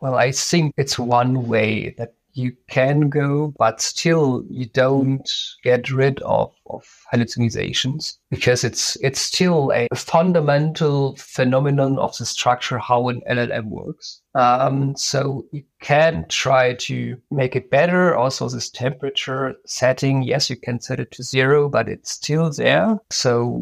[0.00, 5.30] Well, I think it's one way that you can go, but still you don't
[5.62, 12.78] get rid of, of hallucinations because it's it's still a fundamental phenomenon of the structure
[12.78, 14.20] how an LLM works.
[14.34, 18.16] Um, so you can try to make it better.
[18.16, 22.98] Also, this temperature setting, yes, you can set it to zero, but it's still there.
[23.10, 23.60] So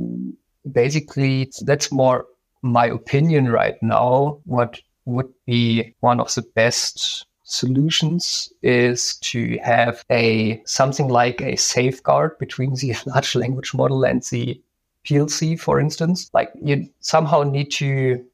[0.71, 2.27] basically, that's more
[2.63, 4.41] my opinion right now.
[4.45, 11.57] What would be one of the best solutions is to have a something like a
[11.57, 14.61] safeguard between the large language model and the
[15.05, 16.31] PLC, for instance.
[16.33, 18.25] Like you somehow need to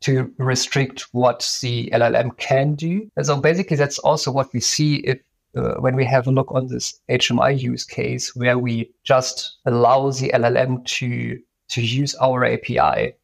[0.00, 3.10] to restrict what the LLM can do.
[3.16, 5.18] And so basically, that's also what we see if
[5.56, 10.10] uh, when we have a look on this HMI use case, where we just allow
[10.10, 13.14] the LLM to to use our API.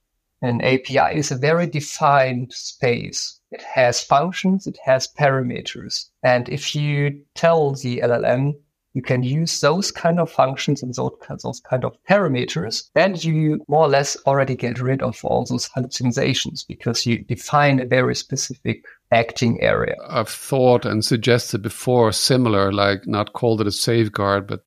[0.40, 3.38] An API is a very defined space.
[3.52, 8.54] It has functions, it has parameters, and if you tell the LLM
[8.94, 13.84] you can use those kind of functions and those, kind of parameters, then you more
[13.84, 18.84] or less already get rid of all those hallucinations because you define a very specific
[19.10, 19.94] acting area.
[20.08, 24.64] I've thought and suggested before similar, like not called it a safeguard, but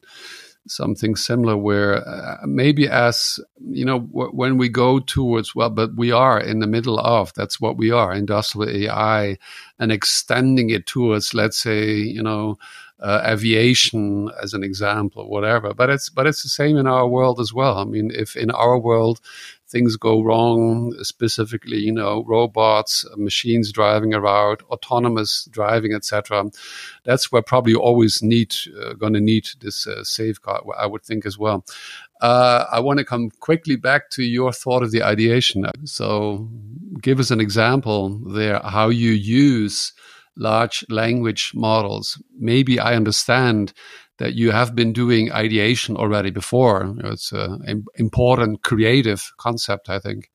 [0.68, 3.40] something similar where uh, maybe as
[3.70, 7.34] you know w- when we go towards well but we are in the middle of
[7.36, 9.38] that's what we are industrial ai
[9.80, 12.58] and extending it towards let's say you know
[13.00, 15.74] uh, aviation as an example, or whatever.
[15.74, 17.78] But it's but it's the same in our world as well.
[17.78, 19.20] I mean, if in our world
[19.76, 26.46] things go wrong, specifically, you know, robots, machines driving around, autonomous driving, etc.,
[27.04, 30.62] that's where probably you always need uh, going to need this uh, safeguard.
[30.80, 31.66] I would think as well.
[32.22, 35.66] Uh, I want to come quickly back to your thought of the ideation.
[35.84, 36.48] So,
[37.02, 39.92] give us an example there how you use
[40.38, 42.22] large language models.
[42.40, 43.74] Maybe I understand
[44.18, 46.96] that you have been doing ideation already before.
[47.04, 50.32] It's an important creative concept, I think.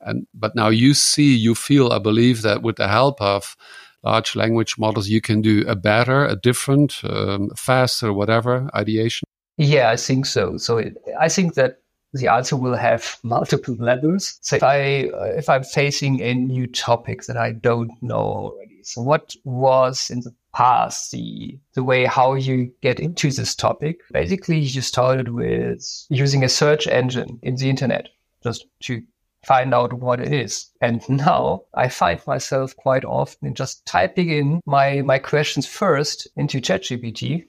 [0.00, 3.56] And but now you see, you feel, I believe that with the help of
[4.02, 9.26] large language models, you can do a better, a different, um, faster, whatever ideation.
[9.56, 10.58] Yeah, I think so.
[10.58, 11.80] So it, I think that
[12.12, 14.38] the answer will have multiple levels.
[14.42, 18.75] So if I uh, if I'm facing a new topic that I don't know already,
[18.86, 24.00] so what was in the past the the way how you get into this topic?
[24.12, 28.08] Basically, you started with using a search engine in the internet
[28.44, 29.02] just to
[29.44, 30.70] find out what it is.
[30.80, 36.28] And now I find myself quite often in just typing in my my questions first
[36.36, 37.44] into ChatGPT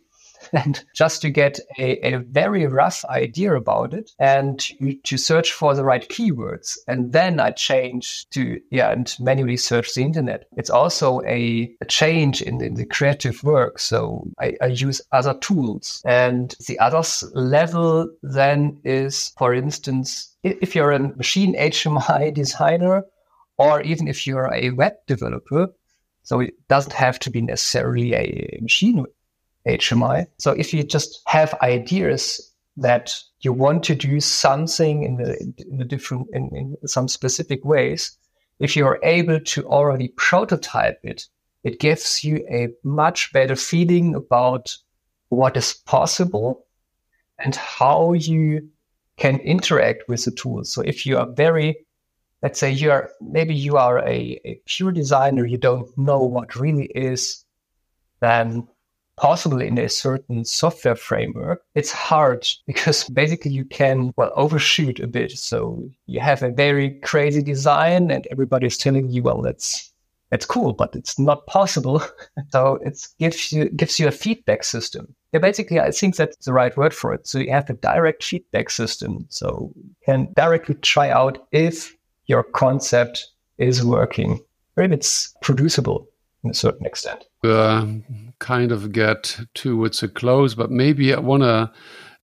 [0.54, 4.60] and just to get a, a very rough idea about it and
[5.04, 6.78] to search for the right keywords.
[6.88, 10.45] And then I change to, yeah, and manually search the internet.
[10.56, 13.80] It's also a, a change in, in, the creative work.
[13.80, 16.02] So I, I use other tools.
[16.06, 17.02] And the other
[17.34, 23.04] level then is, for instance, if you're a machine HMI designer,
[23.58, 25.68] or even if you're a web developer,
[26.28, 29.06] so it doesn't have to be necessarily a machine
[29.68, 30.28] HMI.
[30.38, 35.78] So if you just have ideas that you want to do something in the in
[35.78, 36.49] the different in,
[36.82, 38.18] in some specific ways,
[38.59, 41.24] if you're able to already prototype it,
[41.63, 44.76] it gives you a much better feeling about
[45.30, 46.65] what is possible
[47.39, 48.70] and how you
[49.18, 50.63] can interact with the tool.
[50.63, 51.86] So if you are very,
[52.41, 56.55] let's say you are maybe you are a, a pure designer, you don't know what
[56.55, 57.43] really is,
[58.22, 58.68] then
[59.18, 65.07] possible in a certain software framework, it's hard because basically you can, well, overshoot a
[65.07, 65.32] bit.
[65.32, 69.91] So you have a very crazy design and everybody's telling you, well, that's,
[70.30, 72.01] that's cool, but it's not possible.
[72.51, 75.13] so it gives you, gives you a feedback system.
[75.34, 77.28] Yeah, basically, I think that's the right word for it.
[77.28, 79.26] So you have a direct feedback system.
[79.30, 81.95] So you can directly try out if
[82.28, 84.39] your concept is working
[84.76, 86.07] or if it's producible
[86.43, 87.27] in a certain extent.
[87.44, 87.86] Uh,
[88.40, 91.72] kind of get towards a close, but maybe I want to,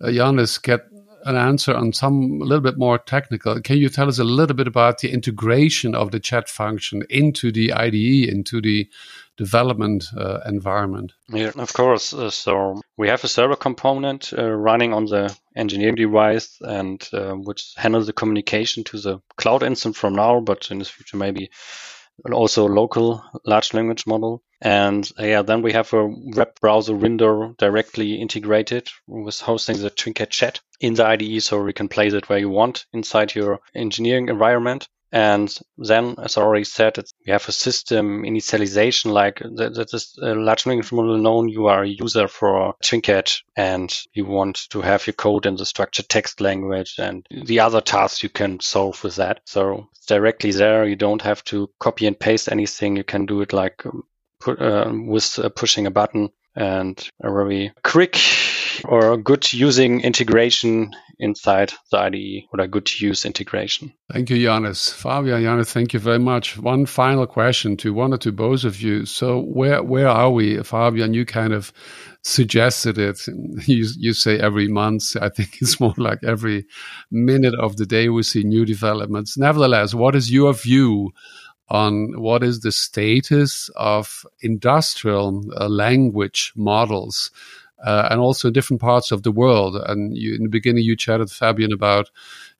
[0.00, 0.80] uh, get
[1.24, 3.60] an answer on some a little bit more technical.
[3.60, 7.50] Can you tell us a little bit about the integration of the chat function into
[7.50, 8.88] the IDE, into the
[9.36, 11.12] development uh, environment?
[11.28, 12.12] Yeah, of course.
[12.12, 17.32] Uh, so we have a server component uh, running on the engineering device and uh,
[17.32, 21.50] which handles the communication to the cloud instance from now, but in the future maybe
[22.32, 24.42] also local large language model.
[24.64, 29.90] And uh, yeah, then we have a web browser window directly integrated with hosting the
[29.90, 33.60] TwinCAT chat in the IDE, so we can place it where you want inside your
[33.74, 34.88] engineering environment.
[35.12, 40.18] And then, as I already said, we have a system initialization, like that, that is
[40.20, 41.48] a large language model known.
[41.48, 45.66] You are a user for TwinCAT and you want to have your code in the
[45.66, 49.42] structured text language and the other tasks you can solve with that.
[49.44, 50.84] So directly there.
[50.84, 52.96] You don't have to copy and paste anything.
[52.96, 53.84] You can do it like
[54.44, 58.18] put, uh, with uh, pushing a button and a very quick
[58.84, 63.92] or good using integration inside the IDE or a good to use integration.
[64.12, 64.92] Thank you, Jannis.
[64.92, 66.58] Fabian, Jannis, thank you very much.
[66.58, 69.06] One final question to one or to both of you.
[69.06, 70.62] So where where are we?
[70.62, 71.72] Fabian, you kind of
[72.22, 73.20] suggested it.
[73.66, 75.16] You, you say every month.
[75.20, 76.66] I think it's more like every
[77.10, 79.38] minute of the day we see new developments.
[79.38, 81.12] Nevertheless, what is your view
[81.68, 87.30] on what is the status of industrial uh, language models
[87.84, 89.76] uh, and also different parts of the world.
[89.86, 92.10] And you, in the beginning, you chatted, Fabian, about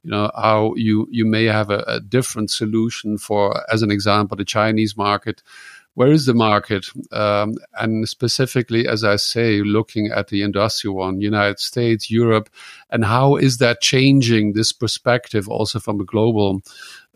[0.03, 4.37] you know how you you may have a, a different solution for, as an example,
[4.37, 5.43] the Chinese market.
[5.95, 6.87] Where is the market?
[7.13, 12.51] Um, and specifically, as I say, looking at the industrial one, United States, Europe,
[12.91, 16.63] and how is that changing this perspective also from a global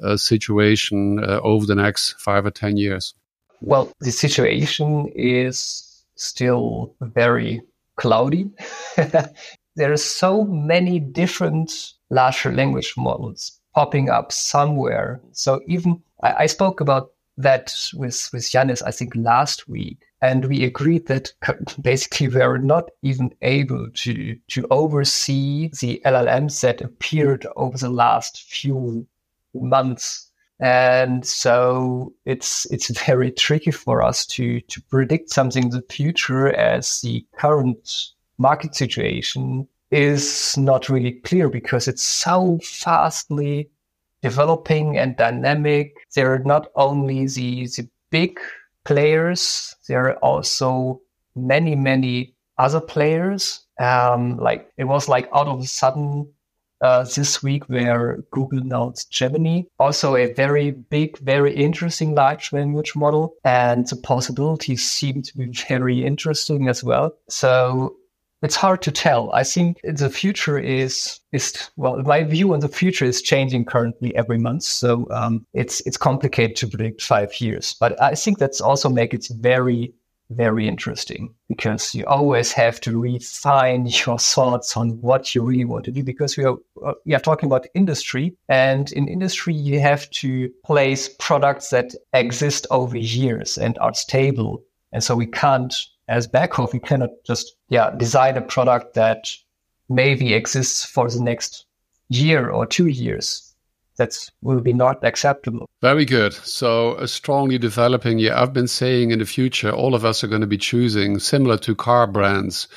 [0.03, 3.15] uh, situation uh, over the next five or 10 years?
[3.61, 7.61] Well, the situation is still very
[7.97, 8.49] cloudy.
[8.97, 15.21] there are so many different larger language models popping up somewhere.
[15.33, 19.99] So even I, I spoke about that with, with Jannis, I think last week.
[20.21, 21.33] And we agreed that
[21.81, 28.43] basically we're not even able to, to oversee the LLMs that appeared over the last
[28.43, 29.07] few
[29.55, 30.27] months
[30.61, 36.49] and so it's it's very tricky for us to to predict something in the future
[36.49, 38.09] as the current
[38.39, 43.71] market situation is not really clear because it's so fastly
[44.23, 45.95] developing and dynamic.
[46.19, 48.41] There are not only the, the big
[48.85, 51.01] players, there are also
[51.37, 53.61] many, many other players.
[53.79, 56.27] Um, like it was like out of a sudden
[56.81, 62.97] uh, this week where Google announced Gemini, also a very big, very interesting large language
[62.97, 63.35] model.
[63.45, 67.13] And the possibilities seem to be very interesting as well.
[67.29, 67.95] So
[68.43, 69.33] it's hard to tell.
[69.33, 74.15] I think the future is is well, my view on the future is changing currently
[74.15, 74.63] every month.
[74.63, 77.75] So um, it's it's complicated to predict five years.
[77.81, 79.93] But I think that's also make it very
[80.31, 85.85] very interesting because you always have to refine your thoughts on what you really want
[85.87, 86.57] to do because we are
[87.07, 92.67] we are talking about industry and in industry you have to place products that exist
[92.71, 94.63] over years and are stable
[94.93, 95.75] and so we can't
[96.09, 99.29] as Beckhoff we cannot just yeah design a product that
[99.89, 101.67] maybe exists for the next
[102.09, 103.49] year or two years
[103.99, 105.69] that will be not acceptable.
[105.83, 106.33] Very good.
[106.33, 108.19] So, uh, strongly developing.
[108.19, 111.19] Yeah, I've been saying in the future, all of us are going to be choosing
[111.19, 112.69] similar to car brands.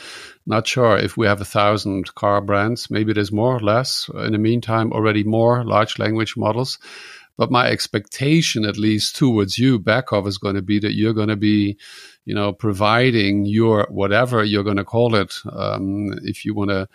[0.47, 2.89] Not sure if we have a thousand car brands.
[2.89, 4.09] Maybe there's more or less.
[4.15, 6.79] In the meantime, already more large language models.
[7.37, 11.29] But my expectation, at least towards you, Beckhoff, is going to be that you're going
[11.29, 11.77] to be
[12.25, 15.35] you know, providing your whatever you're going to call it.
[15.51, 16.87] Um, if you want to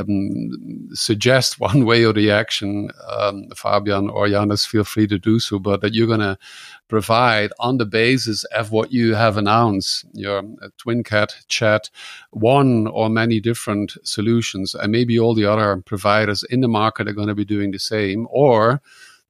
[0.00, 5.38] um, suggest one way or the action, um, Fabian or Jannis, feel free to do
[5.38, 5.58] so.
[5.58, 6.38] But that you're going to
[6.88, 11.90] provide on the basis of what you have announced, your uh, TwinCAT chat,
[12.30, 17.12] one or many different solutions, and maybe all the other providers in the market are
[17.12, 18.82] going to be doing the same, or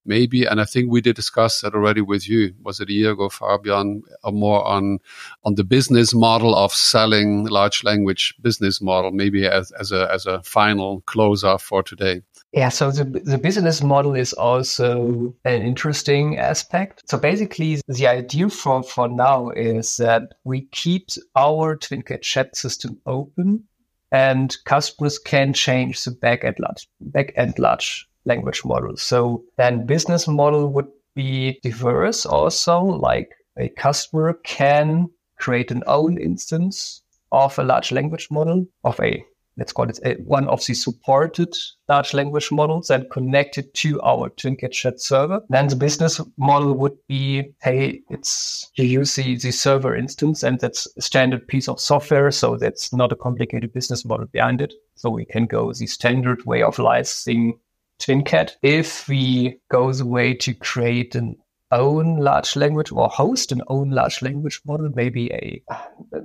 [0.09, 2.55] maybe, and I think we did discuss that already with you.
[2.63, 4.03] Was it a year ago, Fabian?
[4.25, 4.99] More on
[5.45, 10.27] on the business model of selling large language business model, maybe as as a as
[10.27, 12.23] a final closer for today.
[12.53, 17.03] Yeah, so the, the business model is also an interesting aspect.
[17.07, 22.99] So basically, the idea for, for now is that we keep our TwinCAT chat system
[23.05, 23.65] open
[24.11, 28.97] and customers can change the back end large, back end large language model.
[28.97, 36.19] So then business model would be diverse also, like a customer can create an own
[36.19, 37.03] instance
[37.33, 39.25] of a large language model of a
[39.59, 41.53] let's call it a, one of the supported
[41.89, 45.41] large language models and connect it to our TwinCAT chat server.
[45.49, 50.61] Then the business model would be, hey, it's you use the, the server instance and
[50.61, 52.31] that's a standard piece of software.
[52.31, 54.73] So that's not a complicated business model behind it.
[54.95, 57.59] So we can go the standard way of licensing
[58.01, 58.53] TwinCAT.
[58.63, 61.37] If we go the way to create an
[61.71, 65.63] own large language or host an own large language model, maybe a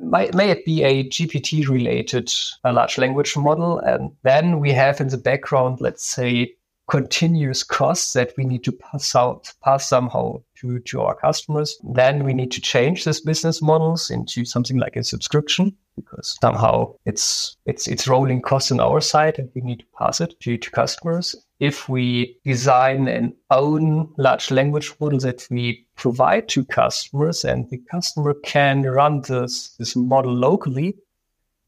[0.02, 2.32] may, may it be a GPT related
[2.64, 6.56] uh, large language model, and then we have in the background, let's say,
[6.90, 11.78] continuous costs that we need to pass out pass somehow to, to our customers.
[11.94, 16.96] Then we need to change this business models into something like a subscription because somehow
[17.06, 20.58] it's it's it's rolling costs on our side and we need to pass it to,
[20.58, 27.46] to customers if we design and own large language model that we provide to customers
[27.46, 30.98] and the customer can run this, this model locally,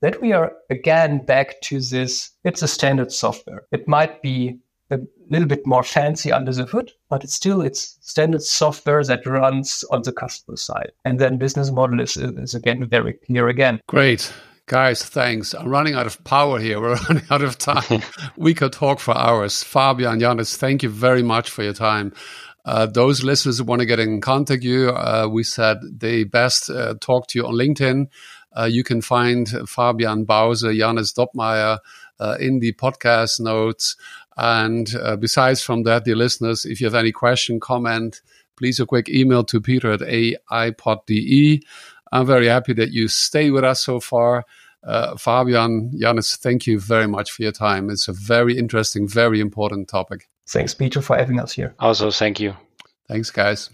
[0.02, 2.32] Then we are again back to this.
[2.44, 3.62] It's a standard software.
[3.72, 4.60] It might be
[5.30, 9.84] little bit more fancy under the hood, but it's still it's standard software that runs
[9.92, 10.92] on the customer side.
[11.04, 13.82] And then business model is, is again very clear again.
[13.88, 14.32] Great.
[14.68, 15.54] Guys, thanks.
[15.54, 16.80] I'm running out of power here.
[16.82, 18.02] We're running out of time.
[18.38, 19.64] we could talk for hours.
[19.64, 22.14] Fabian, Jannis, thank you very much for your time.
[22.66, 26.70] Uh, those listeners who want to get in contact you, uh, we said they best
[26.72, 28.08] uh, talk to you on LinkedIn.
[28.58, 31.78] Uh, you can find Fabian Bause, Jannis Doppmeier
[32.20, 33.96] uh, in the podcast notes.
[34.38, 38.22] And uh, besides from that, dear listeners, if you have any question, comment,
[38.58, 41.64] please a quick email to peter at aipod.de.
[42.12, 44.46] I'm very happy that you stay with us so far.
[44.84, 47.90] Uh, Fabian, Jannis, thank you very much for your time.
[47.90, 50.30] It's a very interesting, very important topic.
[50.48, 51.74] Thanks, Peter, for having us here.
[51.80, 52.56] Also, thank you.
[53.08, 53.70] Thanks, guys.